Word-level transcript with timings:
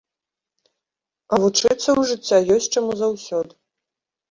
А 1.33 1.39
вучыцца 1.43 1.77
ў 1.77 2.01
жыцця 2.13 2.37
ёсць 2.59 2.73
чаму 2.79 2.91
заўсёды. 3.05 3.53